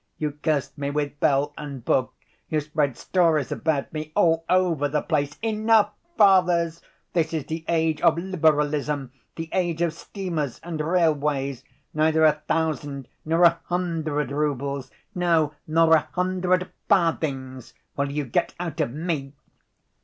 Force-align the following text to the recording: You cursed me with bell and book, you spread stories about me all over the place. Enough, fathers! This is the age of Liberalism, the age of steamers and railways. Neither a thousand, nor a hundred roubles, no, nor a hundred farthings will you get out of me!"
You 0.17 0.31
cursed 0.31 0.79
me 0.79 0.89
with 0.89 1.19
bell 1.19 1.53
and 1.59 1.85
book, 1.85 2.15
you 2.49 2.59
spread 2.59 2.97
stories 2.97 3.51
about 3.51 3.93
me 3.93 4.11
all 4.15 4.45
over 4.49 4.87
the 4.89 5.03
place. 5.03 5.37
Enough, 5.43 5.91
fathers! 6.17 6.81
This 7.13 7.35
is 7.35 7.45
the 7.45 7.63
age 7.67 8.01
of 8.01 8.17
Liberalism, 8.17 9.11
the 9.35 9.47
age 9.53 9.83
of 9.83 9.93
steamers 9.93 10.59
and 10.63 10.81
railways. 10.81 11.63
Neither 11.93 12.23
a 12.25 12.41
thousand, 12.47 13.09
nor 13.25 13.43
a 13.43 13.59
hundred 13.65 14.31
roubles, 14.31 14.89
no, 15.13 15.53
nor 15.67 15.93
a 15.95 16.07
hundred 16.13 16.71
farthings 16.89 17.75
will 17.95 18.09
you 18.09 18.25
get 18.25 18.55
out 18.59 18.81
of 18.81 18.91
me!" 18.91 19.33